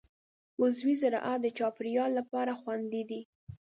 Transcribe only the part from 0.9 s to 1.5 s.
زراعت د